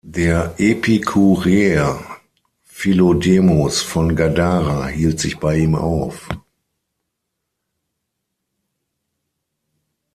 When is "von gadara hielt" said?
3.83-5.19